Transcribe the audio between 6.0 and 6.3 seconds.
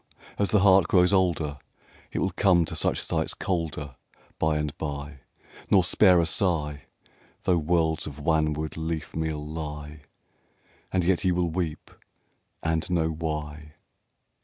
a